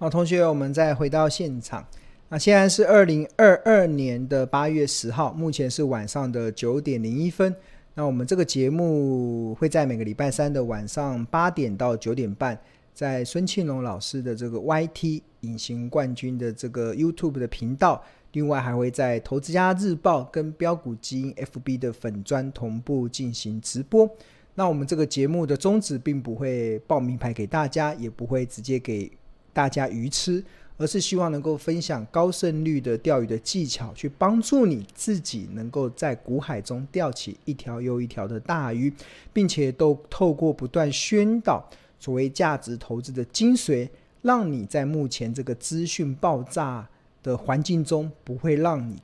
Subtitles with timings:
[0.00, 1.84] 好，同学，我们再回到现场。
[2.28, 7.54] 那现在是二零二二年的八月十号，目前是晚上的九点零一分。
[7.94, 12.56] 那我们这个节目会在每个礼拜三的晚上八点到九点半，
[12.94, 24.08] 在孙庆龙老师的这个 YT 隐形冠军的这个 YouTube 的频道，另外还会在投资家日报跟标股基因 FB 的粉砖同步进行直播。
[24.54, 29.10] 那我们这个节目的宗旨并不会报名牌给大家，也不会直接给。
[29.50, 30.44] 大家鱼吃，
[30.76, 38.92] 而是希望能够分享高胜率的钓鱼的技巧，去帮助你自己能够在股海中钓起一条又一条的大鱼，
[39.32, 41.68] 并且都透过不断宣导
[41.98, 43.88] 所谓价值投资的精髓，
[44.22, 46.88] 让你在目前这个资讯爆炸
[47.22, 49.00] 的环境中，不会让你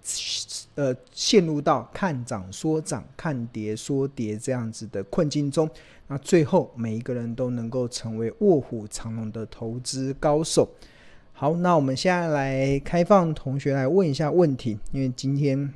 [0.74, 5.68] 呃陷入到看涨说涨、看跌说跌这样子的困境中。
[6.06, 10.68] 那最后，每一个人都能够成为卧虎藏龙的投资高手。
[11.32, 15.72] 好，那我们现在来开放同学来问一下问题，因为今天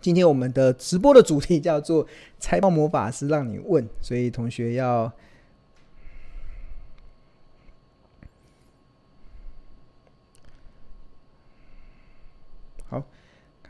[0.00, 2.06] 今天我们的直播的主题叫做
[2.40, 5.12] “财报魔法师让你问”，所以同学要
[12.88, 13.04] 好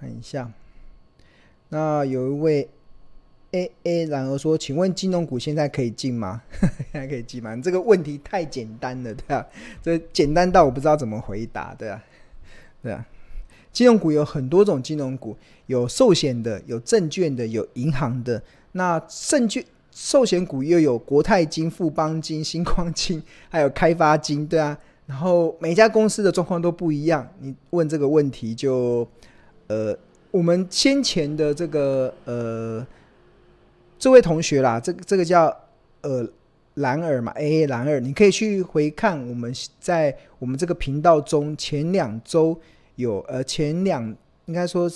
[0.01, 0.51] 看一下。
[1.69, 2.69] 那有一位。
[3.53, 6.41] A A，然而说，请问金融股现在可以进吗？
[6.93, 7.56] 现在可以进吗？
[7.56, 9.45] 这个问题太简单了，对吧？
[9.83, 12.01] 这简单到我不知道怎么回答，对啊，
[12.81, 13.05] 对啊。
[13.73, 18.41] 金融股有很多种金融股，有寿险的，有证券的，有银行的。
[18.71, 24.78] 那证券、寿险股又有国泰金、富邦金、新光金，还有开发金，对啊。
[25.06, 27.28] 然后每家公司的状况都不一样。
[27.41, 29.05] 你问这个问题就，
[29.71, 29.97] 呃，
[30.33, 32.87] 我们先前的这个呃。
[34.03, 35.55] 这位同学啦，这个这个叫
[36.00, 36.27] 呃
[36.77, 42.59] 蓝耳嘛，A A 蓝耳，你可以去回看我们在我们这个频道中前两周
[42.97, 44.03] 有呃前两
[44.47, 44.91] 应该说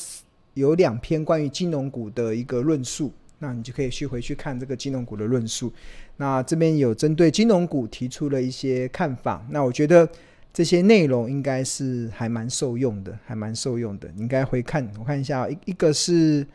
[0.54, 5.71] 有两篇关于金融股的一个论述，那你就可以去回去看这个金融股的论述。
[6.16, 10.09] 那这边有针对金融股提出了一些看法，那我觉得
[10.54, 16.47] 这些内容应该是还蛮受用的，还蛮受用的，你应该回看，我看一下，一一个是。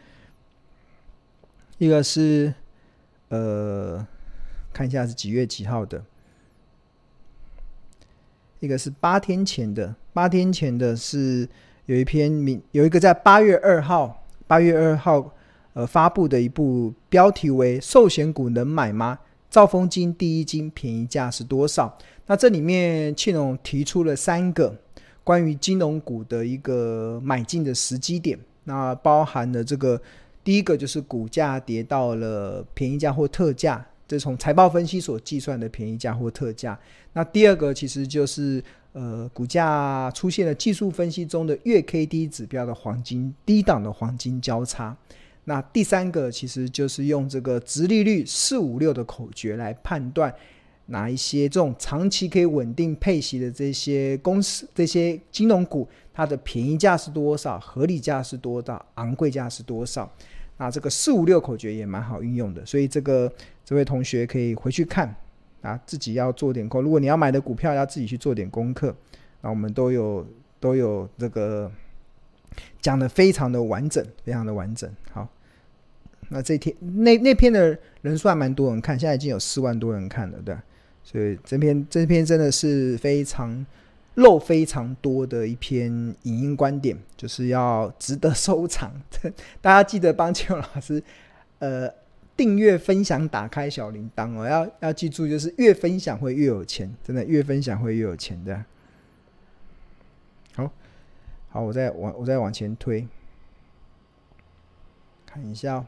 [1.77, 2.53] 一个是，
[3.29, 4.05] 呃，
[4.73, 6.03] 看一下是几月几号的，
[8.59, 11.47] 一个是八天前的，八天前的是
[11.85, 15.33] 有一篇名，有一个在八月二号，八月二号
[15.71, 19.19] 呃发布的一部标题为《寿险股能买吗？
[19.49, 21.87] 兆丰金第一金便宜价是多少？》
[22.25, 24.75] 那这里面庆隆提出了三个
[25.23, 30.01] 关于金融股的一个买进的时机点，那包含了这个。
[30.41, 36.79] 第一个就是股价跌到了便宜价或特价，这从财报分析所计算的便宜价或特价。
[37.13, 44.95] 那第二个其实就是呃股价出现了技术分析中的月 K D 指标的黄金低档的黄金交叉。
[45.49, 50.31] 那第三个其实就是用这个直利率四五六的口诀来判断
[50.85, 60.07] 哪一些这种长期可以稳定配息的这些公司、这些金融股，它的便宜价是多少，合理价是多少，昂贵价是多少。
[60.57, 63.31] 那这个四五六口诀也蛮好运用的，所以这个
[63.65, 65.15] 这位同学可以回去看
[65.63, 66.83] 啊，自己要做点功。
[66.83, 68.95] 如果你要买的股票，要自己去做点功课。
[69.41, 70.23] 那我们都有
[70.59, 71.71] 都有这个
[72.79, 74.87] 讲的非常的完整，非常的完整。
[75.11, 75.27] 好，
[76.29, 80.55] 那这天那那篇的人数还蛮多人看，现在已经有四万多人看了，对。
[81.03, 83.65] 所以这篇这篇真的是非常。
[84.15, 85.85] 漏非常多的一篇
[86.23, 88.91] 影音观点，就是要值得收藏。
[89.61, 91.01] 大家记得帮邱老师，
[91.59, 91.89] 呃，
[92.35, 94.45] 订阅、分享、打开小铃铛哦。
[94.45, 98.65] 要要记住，就是越分享会越有钱，真的越分享会越有钱的。
[100.55, 100.69] 好，
[101.47, 103.07] 好，我再往我再往前推，
[105.25, 105.85] 看一下。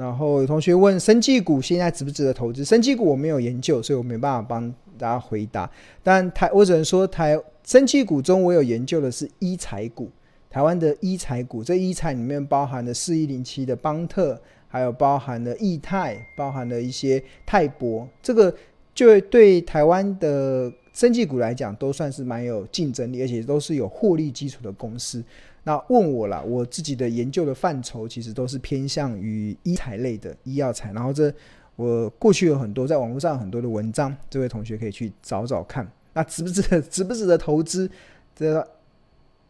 [0.00, 2.64] 然后有同学问：生技股现在值不值得投资？
[2.64, 4.66] 生技股我没有研究，所以我没办法帮
[4.96, 5.70] 大家回答。
[6.02, 10.10] 但台我只能说，台生技股中我有研究的是医材股，
[10.48, 11.62] 台湾的医材股。
[11.62, 18.08] 这医材里面包含了四一零七的邦特，还有包含了易泰，包含了一些泰博。
[18.22, 18.54] 这个
[18.94, 25.22] 就对台湾的生技股来讲，都算是蛮有竞争力，而且都是有获利基础的公司。
[25.64, 31.32] 那问我了，我自己的研究的范畴其实都是偏向于医材类的医药材，然后这
[31.76, 35.90] 我过去有很多在网络上很多的文章，这位同学可以去找找看。
[36.12, 36.80] 那值不值得？
[36.82, 37.90] 值不值得投资？
[38.34, 38.66] 这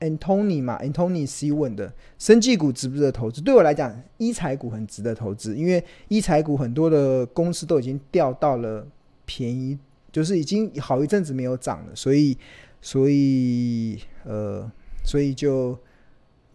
[0.00, 3.40] Antony 嘛，Antony C 问的，生技股值不值得投资？
[3.40, 8.86] 对我来讲，医材股很值得投资，因为医材股很多的公司都已经掉到了
[9.24, 9.78] 便宜，
[10.10, 12.36] 就是已经好一阵子没有涨了，所以，
[12.80, 14.70] 所以，呃，
[15.04, 15.78] 所以就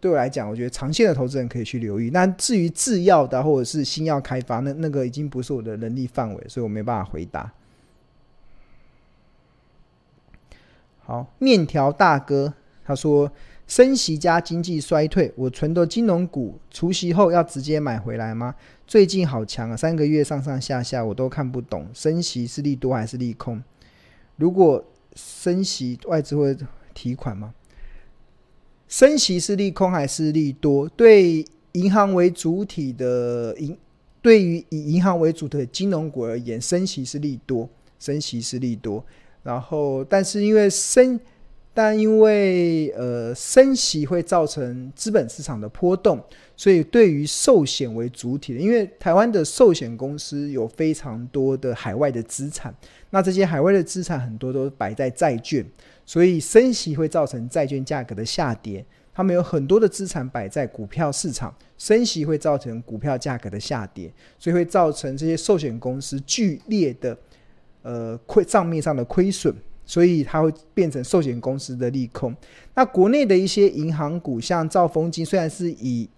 [0.06, 2.12] 对我来讲，我觉得长线的投资人可以去留意。
[2.12, 7.52] 那至于制药的或者是新药开发，那那个已经不是我的能力范围，所以我没办法回答。
[11.00, 12.54] 好，面条大哥。
[12.84, 13.32] 他说
[13.66, 18.54] ：“升息加经济衰退，我存的金融股除息后要直接买回来吗？
[18.86, 23.64] 最近好强啊，三个月上上下下我都看不懂，升息是利多还是利空？
[24.36, 24.86] 如果
[25.16, 26.56] 升息，外资会
[26.94, 27.56] 提款吗？
[28.88, 30.88] 升息是利空还是利多？
[30.90, 33.78] 对银行为主体的银，
[34.22, 39.04] 对于以银行为主的金融股而言，升息是利多，升息是利多。
[39.44, 41.20] 然后，但是因为升。”
[41.78, 46.18] 但因为呃升息会造成资本市场的波动，
[46.56, 52.74] 所以对于寿险为主体的，因为台湾的寿险公司有非常多的海外的资产，
[53.10, 55.66] 那这些海外的资产很多都摆在债券，
[56.06, 58.86] 所以升息会造成债券价格的下跌。
[59.14, 67.18] 他们有很多的资产摆在股票市场，升息会造成股票价格的下跌，所以会造成这些寿险公司剧烈的
[67.82, 69.56] 呃亏账面上的亏损。
[69.88, 72.36] 所以它会变成寿险公司的利空。
[72.74, 76.10] 那国内的一些银行股，像兆丰金，虽然是以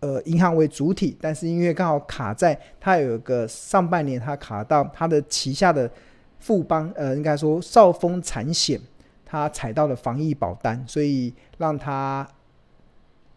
[0.00, 5.88] 呃银行为主体，但是因为刚好卡在它有一个上半年，它卡到它的旗下的
[6.40, 8.80] 富邦，呃，应该说兆丰产险，
[9.30, 12.26] 他踩到了防疫保单，所以让他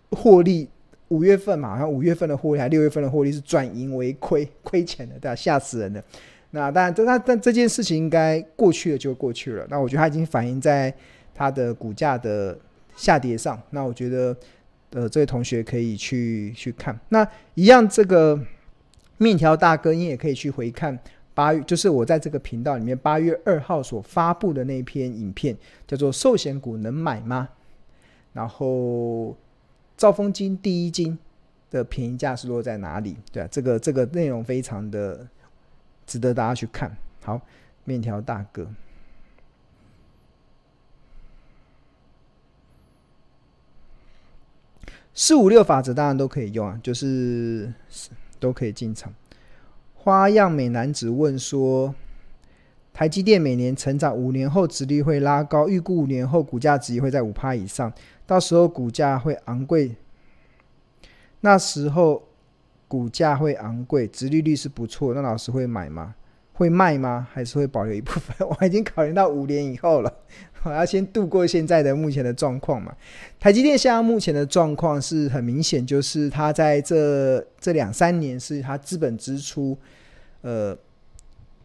[0.10, 0.68] 获利。
[1.10, 5.36] 五月份嘛，好像五月份的获利还六月份的获利是转盈为亏，亏钱的，对吧？
[5.36, 6.04] 吓死人了。
[6.52, 9.64] 那当然，这那但这件事情应该过去了就过去了。
[9.70, 10.92] 那我觉得它已经反映在
[11.36, 12.58] 它的股价的
[12.96, 13.62] 下跌上。
[13.70, 14.36] 那我觉得，
[14.90, 17.00] 呃，这位同学可以去去看。
[17.10, 18.40] 那一样，这个
[19.20, 20.98] 面条大哥，你也可以去回看
[21.34, 25.58] 八月，就是我在这个频道里面八月二号所发布的那一篇影片，
[25.88, 27.50] 叫做“寿险股能买吗？”
[28.34, 29.36] 然后
[29.98, 31.18] 兆丰金第一金
[31.70, 33.18] 的便宜价是落在哪里？
[33.32, 35.28] 对啊，这个这个内容非常的。
[36.06, 36.94] 值得大家去看。
[37.24, 37.40] 好，
[37.86, 38.68] 面条大哥，
[45.14, 47.74] 四五六法则当然都可以用啊，就是
[48.38, 49.14] 都可以进场。
[50.04, 51.96] 花样美男子问说：
[52.94, 57.94] 台积电每年成长，五年后殖率会拉高，预估五年后股价值会在五趴以上，
[58.26, 59.96] 到时候股价会昂贵。
[61.40, 62.24] 那时候。
[62.86, 66.14] 股价会昂贵，殖利率是不错，那老师会买吗？
[66.54, 67.28] 会卖吗？
[67.34, 68.36] 还是会保留一部分？
[68.48, 70.14] 我已经考虑到五年以后了，
[70.64, 72.96] 我要先度过现在的目前的状况嘛。
[73.40, 79.78] 台积电现在目前的状况是很明显，就是它在这这两三年是它资本支出
[80.42, 80.78] 呃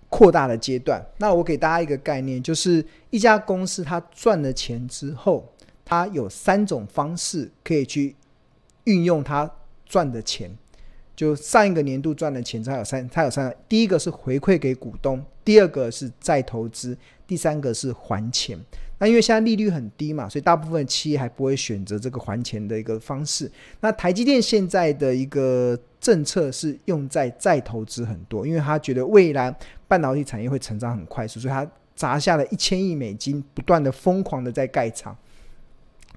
[0.09, 1.01] 扩大的阶段。
[1.19, 5.47] 那我给大家一个概念，就是一家公司它赚了钱之后，
[5.85, 8.17] 它有三种方式可以去
[8.85, 9.51] 运用它
[9.87, 10.51] 赚的钱。
[11.15, 13.57] 就上一个年度赚的钱，它有三，它有三个。
[13.69, 16.97] 第一个是回馈给股东，第二个是再投资，
[17.27, 18.57] 第三个是还钱。
[18.99, 23.51] 那因为现在利率很低嘛，所以大部分企业还不会选择这个还钱的一个方式。
[23.81, 29.55] 那台积电现在的一个政策是用在再投资很多，因为他觉得未来
[29.87, 31.65] 半导体产业会成长很快速，所以他
[31.95, 35.17] 砸下了一千亿美金，不断的疯狂的在盖厂。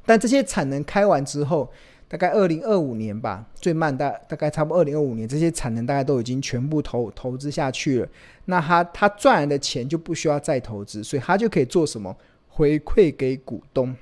[0.04, 1.72] 但这些产能开完之后，
[2.08, 8.08] 大概二零二五年吧，最慢大大概差不多二零二五年，这些产能大概都已经全部投投资下去了。
[8.46, 12.16] 那他他赚来的钱就不需要再投资，所以他就可以做什么？
[12.52, 13.96] 回馈给股东，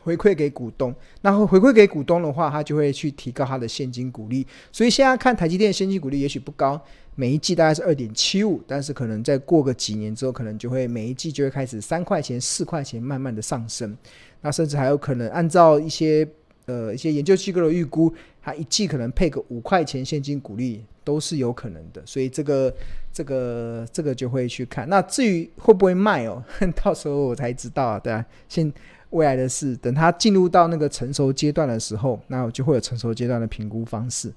[0.00, 0.94] 回馈给股东。
[1.20, 4.46] 然后回馈给股东的话，他就会去提高他的现金股利。
[4.70, 6.80] 所以现在看台积电现金股利也许不高，
[7.14, 13.96] 每一季大概是二点七五，但是可能再过个几年之后，可能就会每一季就会开始三块钱、四块钱慢慢的上升。
[14.42, 16.28] 那甚至还有可能按照一些。
[16.66, 22.74] 呃，一些研究机构的预估，它一季可能配个五块钱现金股利都是有可能的，所以这个、
[23.12, 24.88] 这个、这个就会去看。
[24.88, 26.42] 那至于会不会卖哦，
[26.82, 28.72] 到时候我才知道啊，对啊，现
[29.10, 34.32] 未来的事，等它进入到那个成熟阶段的时候，那我就会有成熟阶段的评估方式。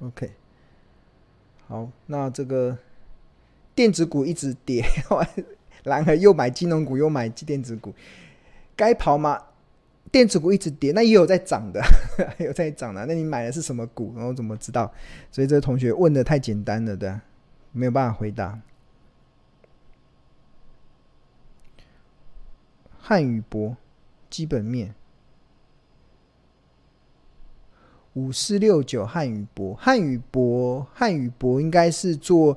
[0.00, 0.30] OK，
[1.66, 2.76] 好，那这个
[3.74, 4.84] 电子股一直跌。
[5.84, 7.92] 然而又买金融股，又买电子股，
[8.76, 9.42] 该跑吗？
[10.12, 11.82] 电子股一直跌，那也有在涨的，
[12.38, 13.04] 也有在涨的。
[13.06, 14.12] 那你买的是什么股？
[14.14, 14.92] 然后怎么知道？
[15.30, 17.22] 所以这个同学问的太简单了，对吧？
[17.72, 18.60] 没有办法回答。
[23.00, 23.76] 汉语博
[24.30, 24.94] 基本面
[28.12, 32.56] 五四六九汉语博汉语博汉语博应该是做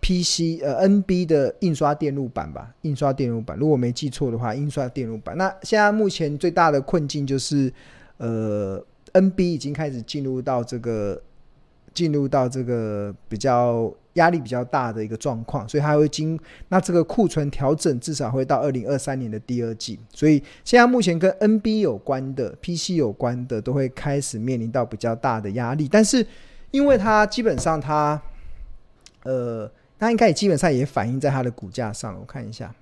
[0.00, 2.74] PC 呃 NB 的印刷电路板吧？
[2.82, 5.36] 印刷电路板，如果没记错的话，印刷电路板。
[5.36, 7.72] 那现在目前最大的困境就是，
[8.18, 11.20] 呃，NB 已经开始进入到这个
[11.94, 13.92] 进入到这个比较。
[14.14, 16.38] 压力比较大的一个状况，所以它会经
[16.68, 19.96] 那这个库存调整，至少会到二零二三年的第二季。
[20.12, 25.86] 所以现在目前跟 NB 有关的、PC 有关的，都会开始面临到比较大的压力。
[25.88, 26.26] 但是，
[26.72, 28.20] 因为它基本上它，
[29.22, 32.18] 呃，它应该也基本上也反映在它的股价上了。
[32.18, 32.74] 我看一下，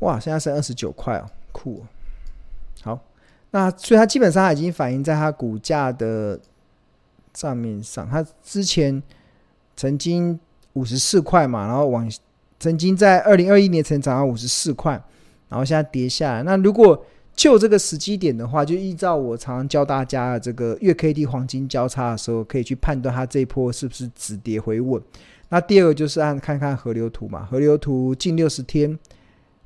[0.00, 1.88] 哇，现在是二十九块哦，酷哦。
[2.82, 3.00] 好，
[3.52, 6.38] 那所以它基本上已经反映在它股价的
[7.32, 8.06] 账面上。
[8.10, 9.02] 它之前
[9.74, 10.38] 曾经
[10.74, 12.06] 五十四块嘛，然后往
[12.60, 15.02] 曾经在二零二一年曾涨到五十四块，
[15.52, 16.42] 然后现在跌下来。
[16.44, 17.04] 那如果
[17.36, 25.02] 就这个时机点的话，就依照我常常教大家的这个月 K D 黄金交叉的时候，可以去判断它这一波是不是止跌回稳。
[25.50, 28.98] 那第二个就是按看看河流图嘛，河流图近六十天。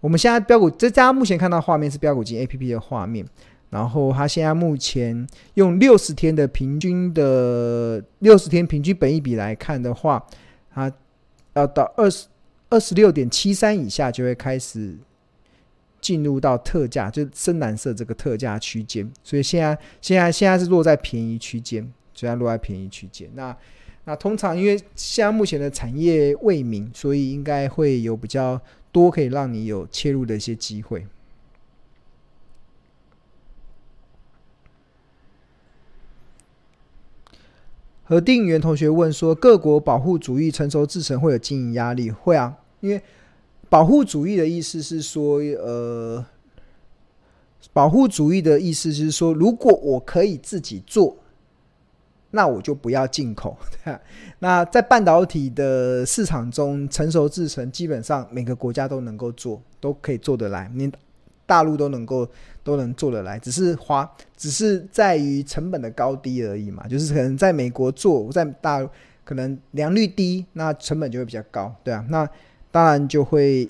[0.01, 3.25] 我们现在标股，这大家目前看到画面是标股金 A P P 的画面，
[3.71, 10.25] 然后它现在目前用六十天的平均的六十天平均本益比来看的话，
[10.73, 10.93] 它
[11.55, 12.27] 要到二十
[12.69, 14.97] 二十六点七三以下就会开始
[16.01, 21.83] 进入到特价，就深蓝色这个特价区间，所以现在现在现在是落在便宜区间，
[22.15, 23.31] 现在落在便宜区间。
[23.35, 23.57] 那
[24.05, 28.61] 那通常因为现在目前的产业未明，所以应该会有比较。
[28.93, 31.07] 多可以让你有切入的一些机会。
[38.05, 42.11] 和定元同学问说：各国保护主义成熟制程会有经营压力？
[42.11, 43.03] 会啊，因为
[43.77, 46.25] 保护主义的意思是说，呃，
[47.75, 51.15] 保护主义的意思是说，如果我可以自己做。
[52.31, 53.55] 那我就不要进口。
[54.41, 60.91] 那在半导体的市场中，成熟制程基本上每个国家都能够做，都可以做得来，连
[61.45, 62.27] 大陆都能够
[62.65, 66.89] 都能做得来，只是花，只是在于成本的高低而已嘛。
[66.89, 68.89] 就是可能在美国做，在大陆
[69.23, 72.03] 可能良率低，那成本就会比较高，对啊。
[72.09, 72.27] 那
[72.77, 73.67] 当然就会，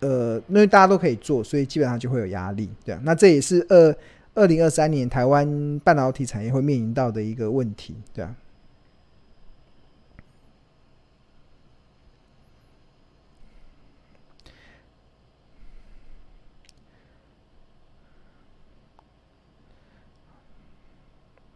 [0.00, 3.00] 呃，因为大家都可以做，所以基本上就会有压力，对啊。
[3.04, 3.94] 那这也是二。
[4.36, 8.34] 二零二三年台湾半导体产业会面临到的一个问题，对啊。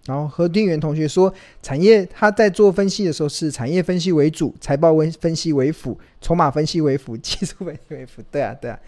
[0.09, 8.81] 然后何定元同学说，产业他在做分析的时候是产业分析为主，财报分分析为辅，筹码分析为辅， 技术分析为辅，对啊，对啊。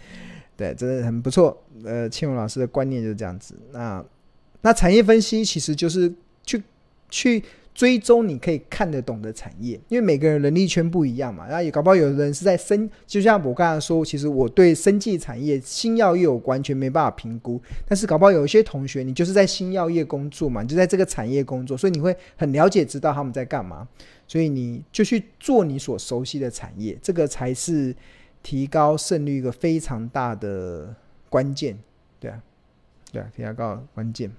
[0.57, 1.63] 对，真的很不错。
[1.83, 3.55] 呃，庆荣老师的观念就是这样子。
[3.71, 4.03] 那
[4.61, 6.11] 那产业分析其实就是
[6.43, 6.61] 去
[7.09, 7.43] 去
[7.81, 11.47] 追踪你可以看得懂的产业，因为每个人能力圈不一样嘛。
[11.47, 17.59] 然后也搞不好有人是在生，就像我刚才说，其实我对生技产业、新药业我完全没办法评估。
[17.87, 23.87] 但是搞不好有一些同学，你就是在新药业工作嘛，你就在这个产业工作，所以你会很了解，知道他们在干嘛。
[24.27, 27.95] 所以你就去做你所熟悉的产业，这个才是。
[28.43, 30.95] 提高胜率一个非常大的
[31.29, 31.77] 关键，
[32.19, 32.41] 对啊，
[33.11, 34.31] 对啊，非常高的关键。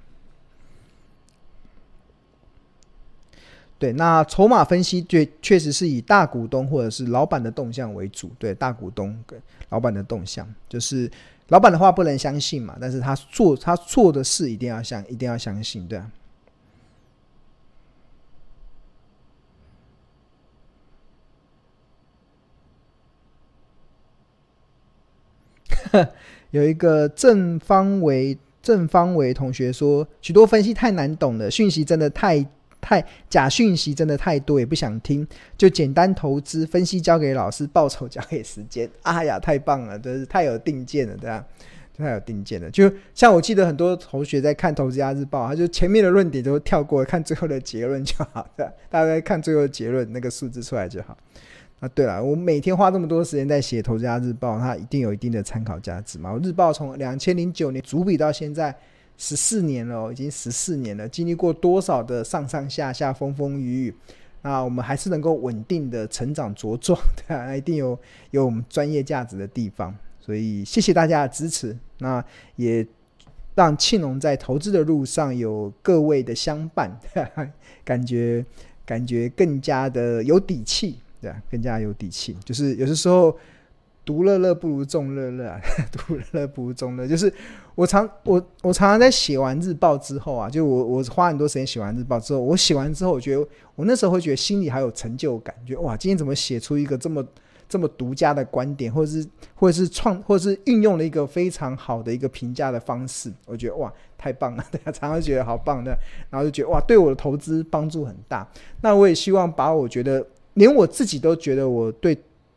[3.82, 8.30] 对，那筹码分析对，确实是以大股东或者是老板的动向为主。
[8.38, 11.10] 对，大股东跟老板的动向，就是
[11.48, 16.12] 老板的话不能相信嘛，但是他做他做的事一定要相，一定要相信，对啊。
[26.52, 32.46] 有一个正方为正方为同学说，许多分析太难懂了，讯息真的太
[32.82, 38.90] 太假，讯息真的太多，也不想听，就简单投资分析交给老师，报酬交给时间。
[39.02, 41.46] 哎呀，太棒了，真是太有定见了，对吧？
[41.96, 42.70] 太有定见了。
[42.70, 48.66] 就像我记得很多同学在看《投资家日报》，他就前面的论点都跳过，看最后的结论就好，对？
[48.90, 51.16] 大家看最后的结论，那个数字出来就好。
[51.80, 56.32] 啊，对了，我每天花这么多时间在写《投资家日报》，它一定有一定的参考价值嘛。
[56.32, 58.74] 我日报从两千零九年主笔到现在
[59.16, 63.94] 十四年了，已经十四年了，经历过多少的上上下下、风风雨雨，
[64.42, 67.98] 那我们还是能够稳定的成长茁壮，对啊，一定有
[68.32, 69.94] 有我们专业价值的地方。
[70.18, 71.76] 所以谢谢大家的支持。
[71.98, 72.24] 那
[72.56, 72.86] 也
[73.54, 76.96] 让庆隆在投资的路上有各位的相伴，
[77.84, 78.44] 感觉
[78.84, 81.42] 感觉更加的有底气，对啊？
[81.50, 82.36] 更加有底气。
[82.44, 83.36] 就是有的时候
[84.04, 87.06] 独乐乐不如众乐乐， 独乐乐不如众乐。
[87.06, 87.32] 就是
[87.74, 97.24] 我常我我常常在写完日报之后啊，就我我花很多时间写完日报之后，我写完之后，我觉得我那时候会觉得心里还有成就感，觉得哇，今天怎么写出一个这么。
[97.68, 104.64] 这么独家的观点，或者是或者是创，或者是运用了一个非常好的一个评价的方式，我觉得哇，太棒了！
[104.70, 105.96] 大家常常觉得好棒的，
[106.28, 108.46] 然后就觉得哇，对我的投资帮助很大。
[108.82, 112.14] 那我也希望把我觉得连我自己都觉得我对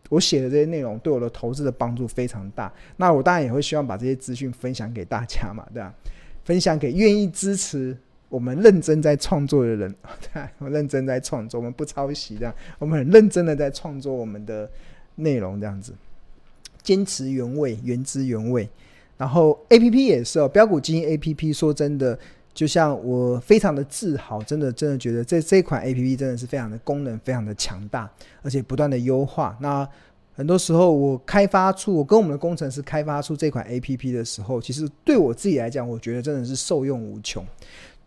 [0.09, 2.71] 我写的这些内容对我的投资的帮助非常大。
[2.97, 5.93] 那我当然也会希望把这些资讯分享给大家嘛，对吧？
[6.43, 7.97] 分享给愿意支持
[8.29, 9.95] 我们认真在创作的人，
[10.33, 14.69] 对，我认真在创作，我们不抄袭这样，我们很认真的在创作我们的。
[15.17, 15.93] 内容这样子，
[16.83, 18.67] 坚持原味，原汁原味。
[19.17, 21.53] 然后 A P P 也是哦，标股基金 A P P。
[21.53, 22.19] 说真的，
[22.55, 28.09] 就像我非常的自豪，真的真的觉得这这款 A P P 真的是非常的功能非常的强大，
[28.41, 29.55] 而且不断的优化。
[29.59, 29.87] 那
[30.33, 37.45] 很多时候我开发出，我跟我们的工程师开发出这款 A P P 的时候，其实对我自己来讲，我觉得真的是受用无穷。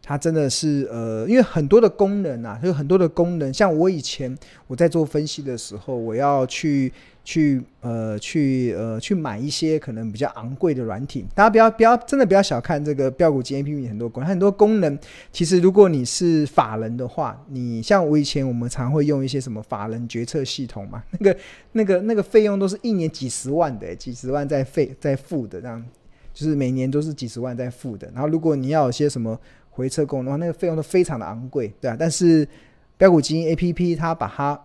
[0.09, 3.53] 它真的是呃，因为很多的功能啊，有很多的功能。
[3.53, 4.35] 像我以前
[4.67, 6.91] 我在做分析的时候，我要去
[7.23, 11.27] 去呃去呃去买一些可能比较昂贵的软体。
[11.35, 14.99] 大家不要不要真的不要小看这个标股基 A P P 很多功能，很多功能。
[15.31, 21.39] 其实如果你是法人的话，你像我以前我们常会用一些什么法人决策系统嘛，那个
[21.73, 25.85] 那个那个费用都是一年几十万的，几十万在费在付的，这样
[26.33, 28.11] 就是每年都是几十万在付的。
[28.15, 29.39] 然后如果你要有些什么。
[29.79, 31.97] 回撤功能，那个费用都非常的昂贵，对啊。
[31.97, 32.47] 但是
[32.97, 34.61] 标股基金 A P P 它把它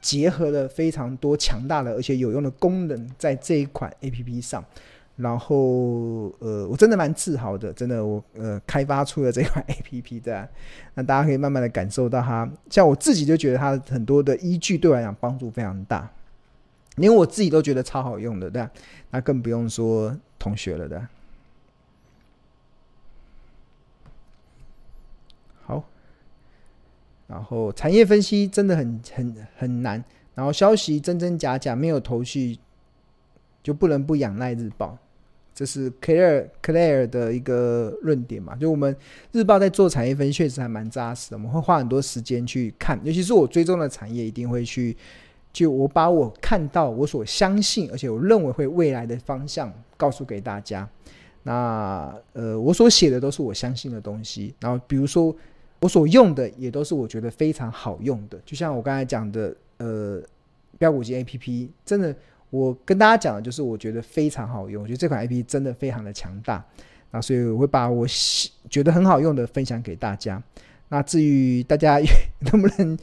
[0.00, 4.64] 结合了非常多强大的而且有用的功能在这一款 A P P 上，
[5.16, 10.48] 然后呃，我真的蛮自豪的，真的我呃开发出了这款 A P P 对啊。
[10.94, 16.08] 那大家可以慢慢的感受到它，像我自己就觉得它很多的依据对我来讲帮助非常大，
[16.96, 18.70] 连我自己都觉得超好用的，对啊。
[19.10, 21.04] 那更不用说同学了的
[25.66, 25.82] 好。
[27.26, 32.58] 然后产业分析真的很很很难，然后消息真真假假，没有头绪，
[33.62, 34.96] 就不能不仰赖日报，
[35.54, 38.54] 这是 Clare Clare 的一个论点嘛？
[38.56, 38.94] 就我们
[39.32, 44.94] 日报在做产业分析确实还蛮扎实的，我们会花很多时间去看，尤其是我追踪的产业，一定会去，
[45.50, 50.86] 就我把我看到我所相信，而且我认为会未来的方向告诉给大家。
[51.42, 55.34] 那呃，我所写的都是我相信的东西，然后比如说。
[55.84, 60.18] 我所用的也都是我觉得非常好用的，就像我刚才讲的，呃，
[60.78, 62.16] 标股基 APP，真的，
[62.48, 66.64] 我跟大家讲的就是我觉得非常好用，我觉得这款 APP 真的非常的强大，
[67.10, 68.06] 那所以我会把我
[68.70, 70.42] 觉得很好用的分享给大家。
[70.88, 72.00] 那至于大家
[72.50, 72.98] 能不能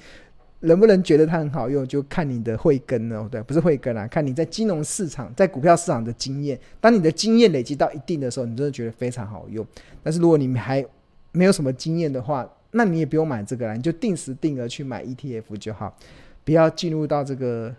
[0.62, 6.60] 能不能觉得它很好用，就看你的慧根了，对，不是慧根啊，看你在金融市场、在股票市场的经验。
[6.80, 9.64] 当你的经验累积到一定的时候，你真的觉得非常好用。
[10.02, 10.84] 但是如果你还
[11.32, 15.98] 没有什么经验的话，那你也不用买这个了，你就定时定额去买 ETF 就好，
[16.46, 17.76] 不要进入到这个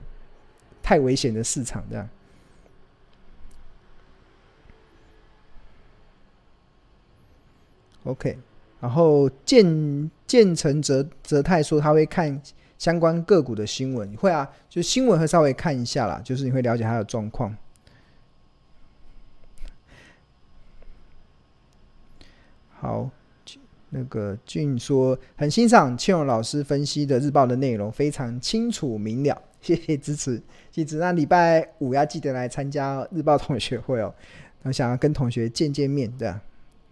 [0.82, 2.08] 太危险的市场这样。
[8.04, 8.36] OK，
[8.80, 12.42] 然后建建成泽泽泰说他会看
[12.76, 17.56] 相关个股的新闻，会啊，就新闻会稍微看一下啦，就是你会了解他的状况。
[22.78, 23.10] 好。
[23.94, 30.42] 那个俊说很欣赏庆荣老师分析的日报的内容，非常清楚明了， 谢谢支持。
[30.70, 34.12] 记住，那礼拜五要记得来参加日报同学会哦。
[34.62, 36.40] 我想要跟同学见见面，对啊。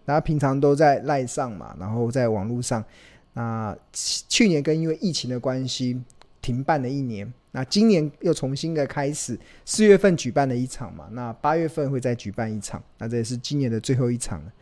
[0.04, 2.84] 大家平常都在赖上嘛，然后在网络上。
[3.32, 5.98] 那去年跟因为疫情的关系
[6.42, 14.52] 停办了一年，那今年又重新的开始，四月份举办了一场嘛，那八月份会再举办一场，那这也是今年的最后一场了。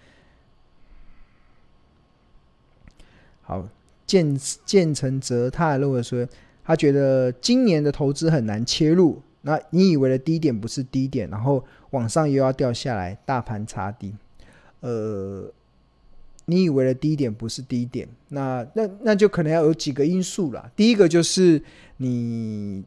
[3.49, 3.67] 好，
[4.07, 6.29] 建建成泽他还认为说，
[6.63, 9.23] 他觉得今年的投资很难切入。
[9.41, 14.15] 那你以为的低点不是低点，然后往上又要掉下来，大盘插底。
[14.81, 15.51] 呃，
[16.45, 20.71] 你以为的低点不是低点，那那那就可能要有几个因素了。
[20.77, 21.63] 第一个就是
[21.97, 22.85] 你，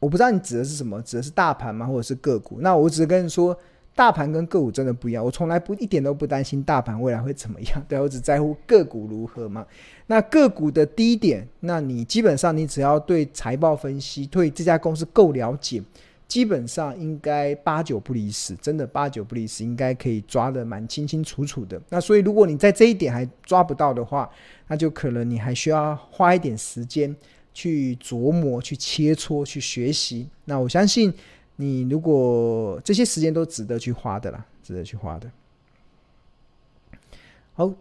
[0.00, 2.58] 我不知道你指的是什么，指的是大盘吗，或者是个股？
[2.60, 3.56] 那我只是跟你说。
[3.98, 9.66] 大盘跟个股真的不一样，我从来不一点都不担心大盘未来会怎么样， 对，我只在乎个股如何嘛。
[10.06, 15.82] 那个股的低点，那你基本上你只要对财报分析，对这家公司够了解，
[16.28, 21.82] 基本上应该八九不离十，真的八九不离十，应该可以抓得蛮清清楚楚的。
[21.88, 24.30] 那所以如果你在这一点还抓不到的话，
[24.68, 27.12] 那就可能你还需要花一点时间
[27.52, 30.28] 去琢磨、去切磋、去学习。
[30.44, 31.12] 那我相信
[31.58, 35.30] 你如果这些时间都值得去花的啦，值得去花的。
[37.52, 37.72] 好。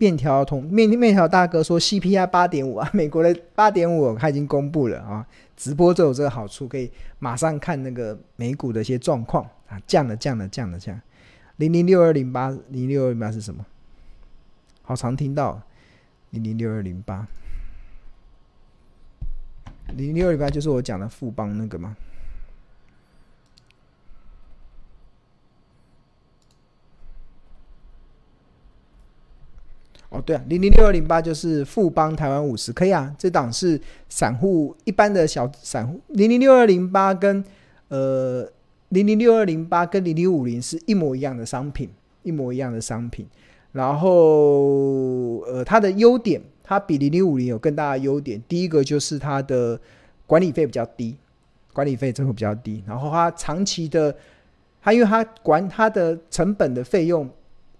[0.00, 6.88] 面条同面面条大哥说 CPI 八点五啊，美国的八点五他已经公布了啊，直播就有这个好处，可以
[7.18, 11.00] 马上看那个美股的一些状况啊，降了降了降了降，
[11.56, 13.66] 零零六二零八零六二零八是什么？
[14.82, 15.60] 好常听到
[16.30, 17.26] 零零六二零八
[19.88, 21.96] 零零六二零八就是我讲的富邦那个吗？
[30.10, 33.14] 哦，对啊，零零六二零八就是富邦台湾五十，可以啊。
[33.18, 37.44] 这档是散户一般的小散户，零零六二零八跟
[37.88, 38.50] 呃
[38.88, 41.90] 零零六二零八跟零零五零是一模一样的商品，
[42.22, 43.26] 一模一样的商品。
[43.72, 48.42] 然后呃，它的优点，它比零零五零有更大的优点。
[48.48, 49.78] 第一个就是它的
[50.26, 51.14] 管理费比较低，
[51.74, 52.82] 管理费真的比较低。
[52.86, 54.16] 然后它长期的，
[54.80, 57.28] 它因为它管它的成本的费用。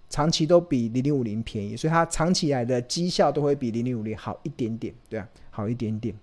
[0.09, 6.15] 长期都比零零五零便宜，所以它长期来的绩效都会比零零五零好一点点，对啊，好一点点，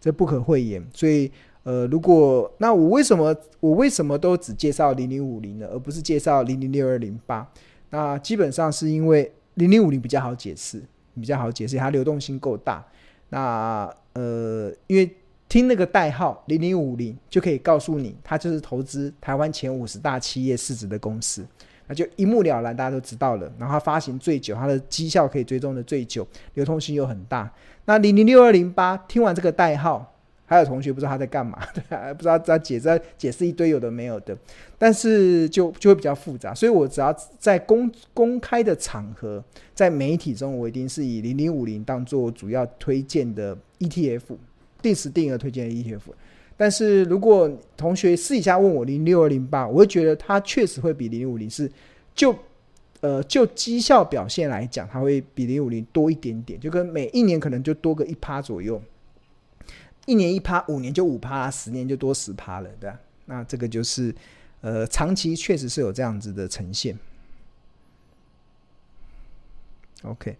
[0.00, 0.82] 这不可讳言。
[0.94, 1.30] 所以，
[1.62, 7.46] 呃，如果那我为什么我为什么都只介绍零零五零呢，而不是介绍零零六二零八？
[7.90, 10.82] 那基本上是因为零零五零比较好解释，
[11.14, 12.84] 比较好解释，它流动性够大。
[13.28, 15.10] 那呃，因为
[15.48, 21.46] 听那个代号零零五零就可以告诉你，它就是投资台湾前五十大企业市值的公司。
[21.86, 23.52] 那就一目了然，大家都知道了。
[23.58, 27.50] 然后它发行最久，它的绩效可以追踪的最久，流通性又很大。
[27.84, 30.14] 那零零六二零八，听完这个代号，
[30.46, 31.82] 还有同学不知道他在干嘛，对，
[32.14, 34.36] 不知道在解释解释一堆有的没有的，
[34.78, 36.54] 但是就就会比较复杂。
[36.54, 39.42] 所以我只要在公公开的场合，
[39.74, 44.22] 在媒体中，我一定是以零零五零当做主要推荐的 ETF，
[44.80, 46.00] 定时定额推荐的 ETF。
[46.56, 51.70] 但是如果同学私底下问我零六二零八，我会觉得它确实会比零五零是
[52.14, 52.32] 就
[53.00, 58.80] 呃就绩效表现来讲，它会比零五零多一点点，就跟每一年可能就多个一趴左右，
[60.06, 63.00] 一年一趴，五年就五趴，十年就多十趴了，对吧？
[63.26, 64.14] 那这个就是
[64.60, 66.98] 呃长期确实是有这样子的呈现。
[70.02, 70.36] OK。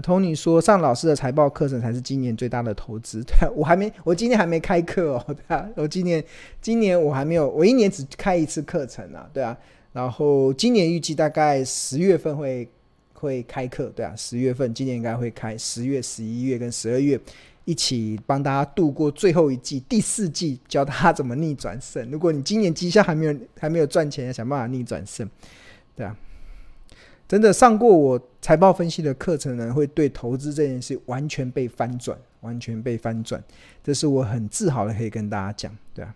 [0.00, 3.22] ，Tony 说上老师的财报课程才是今年最大的投资。
[3.28, 5.24] 对，我还没，我今年还没开课哦。
[5.26, 6.22] 对啊，我今年
[6.60, 9.28] 今年我还没有，我一年只开一次课程啊。
[9.32, 9.56] 对啊，
[9.92, 12.68] 然后今年预计大概十月份会
[13.12, 13.92] 会开课。
[13.94, 17.18] 对啊，十月份今年应该会开，十月、十一月跟十二月
[17.64, 22.10] 一起帮大家度过最后一季第四季，教大家怎么逆转胜。
[22.10, 25.28] 如果你今年绩效还没有还没有赚钱，想办法逆转胜。
[25.94, 26.16] 对啊。
[27.28, 33.44] 真的上过我财报分析的课程呢，会对投资这件事完全被翻转，完全被翻转，
[33.84, 36.14] 这是我很自豪的，可以跟大家讲，对啊。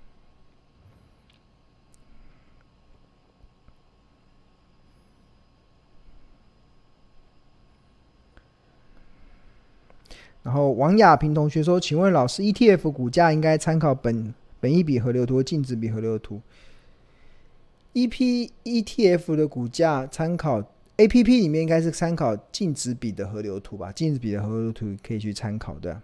[10.43, 16.41] 然后王亚平同学说：“请问老师，ETF 股价应该参考本本益比河流图、净值比河流图
[17.93, 20.65] ？EP ETF 的股价参考。”
[20.99, 26.01] A P P 里面应该是参考净值比的河流图吧，净值比的河流图可以去参考的。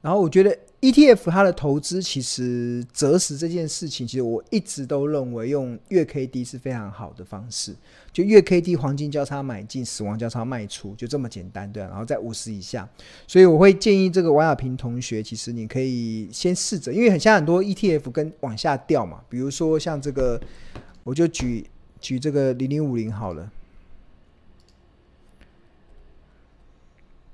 [0.00, 7.74] 然后我觉得 E T F 它的投资其实择时这件事情，其实我一直都认为用月 K D 是非常好的方式，
[8.10, 11.82] 就月 K D 黄金交叉买进，死亡交叉卖出，就这么简单，对。
[11.82, 12.88] 然后在五十以下，
[13.26, 20.40] 所以我会建议这个王亚平同学，其实你可以先试着，因为很像很多 E T F 跟往下掉嘛，比如说像这个。
[21.04, 21.66] 我就举
[22.00, 23.50] 举这个零零五零好了，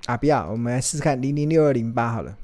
[0.06, 2.36] 啊，不要，我们来试试看零零六二零八好了。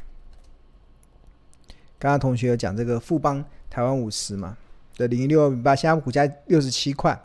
[1.99, 4.57] 刚刚同学有讲这个富邦台湾五十嘛，
[4.97, 7.23] 的零零六二零八，现在股价六十七块，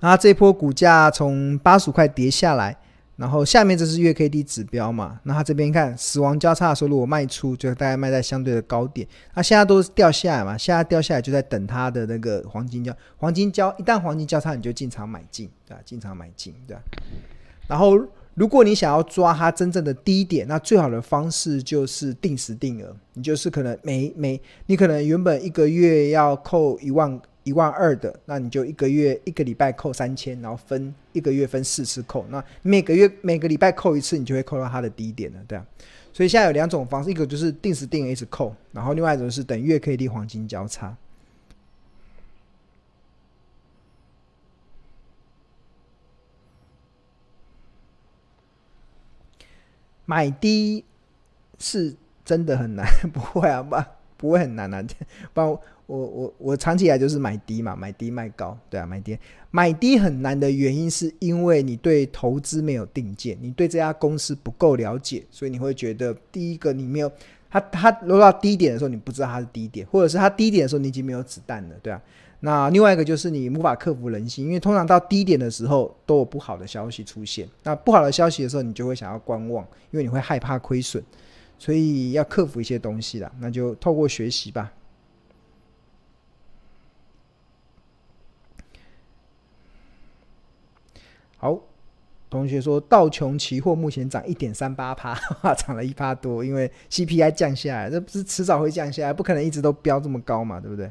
[0.00, 2.76] 然后这波股价从八十五块跌下来。
[3.16, 5.18] 然后下面这是月 K D 指标嘛？
[5.22, 9.08] 那它这边看死亡交叉的时候，如果卖出，就大概卖在相对的高点。
[9.34, 10.58] 那现在都是掉下来嘛？
[10.58, 15.80] 现在掉下来就在等它的那个黄金交黄金交，一旦黄金交叉，你就进场买进，对吧？
[15.84, 16.82] 进场买进，对吧？
[17.66, 17.98] 然后
[18.34, 22.94] 如果你想要抓它真正的低点，那最好的方式就是定时定额。
[23.14, 27.20] 你就是可能每每你可能原本一个月要扣一万。
[27.46, 35.64] 一万二的，那你就一个月一个礼拜扣三千，然后分一个月分四次扣，那每个月每个礼拜扣一次，你就会扣到它的低点了，对啊。
[36.12, 40.96] 所以现在有两种方式，一个就是定时定额一直扣，然后另外一种是等月 K D 黄金交叉。
[50.04, 50.84] 买低
[51.58, 53.76] 是真的很难， 不会啊，不
[54.16, 54.82] 不会很难啊。
[55.34, 59.16] 不然我我我长期来就是买低嘛，买低卖高，对啊，买低
[59.50, 67.10] 买低很难的原因是因为你对投资没有定见，你对这家公司不够了解，所以你会觉得第一个你没有
[67.48, 72.02] 它它落到低点的时候，你不知道它是低点，或者是它低点的时候你已经没有子弹了，对啊。
[72.40, 77.48] 那另外一个就是你无法克服人心，因为通常到低点的时候都有不好的消息出现。
[77.62, 81.02] 那不好的消息的时候，你就会想要观望，因为你会害怕亏损，
[81.58, 83.32] 所以要克服一些东西啦。
[83.40, 84.70] 那就透过学习吧。
[91.38, 91.58] 好，
[92.30, 95.14] 同学说道琼期货目前涨一点三八趴，
[95.54, 100.90] 涨了一趴多，因为 CPI 降下来，这不是迟早会降下来，不可能一直都飙这么高嘛，对不对？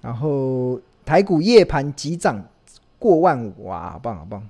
[0.00, 2.42] 然后台股夜盘急涨
[2.98, 4.48] 过万五，哇，好棒好棒！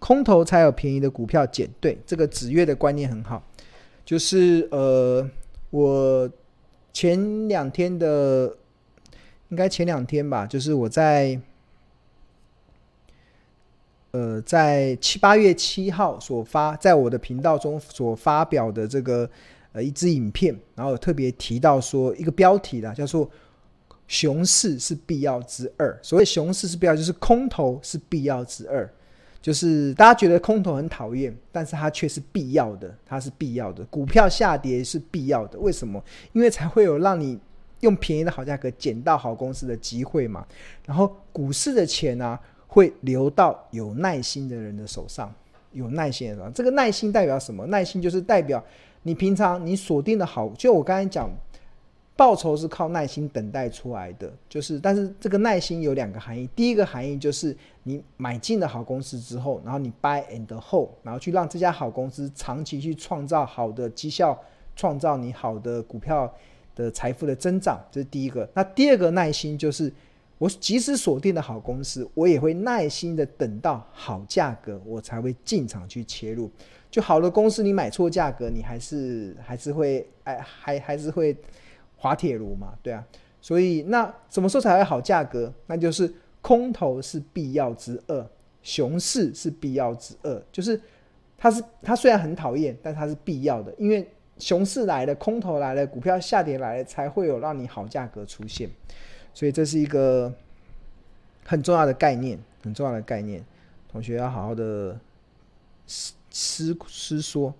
[0.00, 3.42] 空头才有便宜的股票捡，对，这个子月的观念很好。
[4.04, 5.28] 就是呃，
[5.70, 6.30] 我
[6.92, 8.56] 前两天的，
[9.50, 11.38] 应该前两天吧，就是我在
[14.10, 19.28] 呃，在七八月七号所发，在我的频道中所发表的这个
[19.72, 23.30] 呃一支影片，然后特别提到说一个标题啦，叫做。
[24.10, 25.94] 熊市是必要之二。
[26.00, 28.90] 所谓熊市是必要，就是空头是必要之二。
[29.42, 33.84] 就是大家觉得空头很讨厌，但是它却是必要的，它是必要的。
[33.90, 36.02] 股票下跌是必要的，为什么？
[36.32, 37.38] 因为才会有让你
[37.80, 40.46] 用便宜的好价格捡到好公司的机会嘛。
[40.86, 42.38] 然后股市的钱呢、
[42.68, 45.34] 会流到有耐心的人的手上，
[45.72, 46.52] 有耐心的人。
[46.52, 47.66] 这个耐心代表什么？
[47.66, 48.64] 耐心就是代表
[49.02, 51.28] 你平常你锁定的好，就我刚才讲。
[52.18, 56.50] 报酬是靠耐心等待出来的，就是，但是这个耐心有两个含义。
[56.56, 64.36] 第一个含义就是你买进了好公司之后，然后你 buy and hold，然后去让这家好公司长期去创造好的绩效，
[64.74, 66.28] 创造你好的股票
[66.74, 68.50] 的财富的增长，这是第一个。
[68.52, 69.92] 那第二个耐心就是，
[70.38, 76.50] 我即使锁定了好公司，我也会耐心的等到好价格，我才会进场去切入。
[76.90, 81.36] 就好的公司，你买错价格，你还是还是会哎，还还是会。
[82.00, 83.04] 滑铁卢嘛，对啊，
[83.40, 85.52] 所以那什么时候才会好价格？
[85.66, 86.08] 那就是
[86.40, 88.24] 空头是必要之二，
[88.62, 90.80] 熊市是必要之二，就是
[91.36, 98.70] 它是它虽然很讨厌，但它是必要的，因为熊市来了，空头来了，股票下跌来了，才会有让你好价格出现，
[99.34, 100.32] 所以这是一个
[101.44, 103.42] 很重要的概念，很重要的概念，
[103.90, 104.98] 同学要好好的
[105.86, 107.54] 思思思说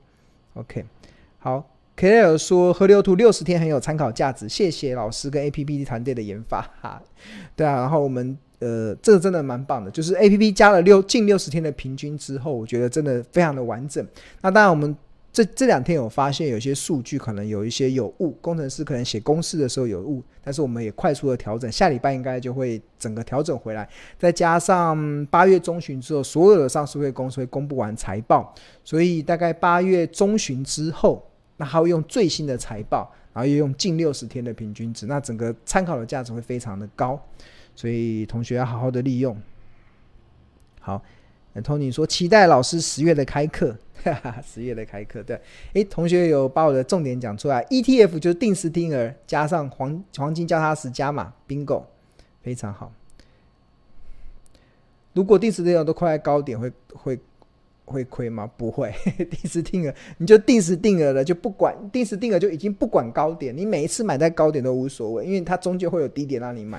[0.54, 0.84] ，OK，
[1.38, 1.68] 好。
[2.00, 7.02] K L 说河流图六十天很有参考价值，谢谢老师跟 A P P 团队的研发哈。
[7.56, 14.06] 对啊，然后我们呃，这个真的蛮棒的，就是 A P P 加了六近六十天的平均之后，我觉得真的非常的完整。
[14.42, 14.96] 那当然，我们
[15.38, 23.88] 这这两天有发现有些数据可能有一些有误，工程师可能写公式的时候有误，但是我们也快速的调整，下礼拜应该就会整个调整回来。
[24.18, 31.24] 再加上八月中旬之后，所有的上市会公司会公布完财报，所以大概八月中旬之后。
[31.60, 37.20] 那还会用最新的财报，然后又用近六十天的平均值，那整个参考的价值会非常的高，
[37.74, 39.36] 所以同学要好好的利用。
[40.78, 41.02] 好，
[41.52, 43.76] 那 Tony 说期待老师十月的开课，
[44.44, 45.40] 十月的开课，对，
[45.74, 51.82] 诶，同学有把我的重点讲出来，ETF 就是定时定额加上黄黄金交叉时加码，Bingo，
[52.42, 52.92] 非常好。
[55.12, 57.20] 如果定时定额都快在高点会，会会。
[57.90, 58.46] 会亏吗？
[58.58, 66.78] 不会， 定时定额你就定时定额了，就不管定时定额就已经不管高点，你每一次买在高点都无所谓，因为它终究会有低点让你买。